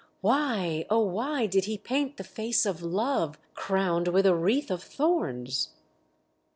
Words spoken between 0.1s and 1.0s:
Why,